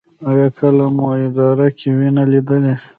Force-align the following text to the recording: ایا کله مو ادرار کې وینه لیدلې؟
ایا 0.29 0.47
کله 0.57 0.85
مو 0.95 1.05
ادرار 1.23 1.59
کې 1.77 1.89
وینه 1.97 2.23
لیدلې؟ 2.31 2.73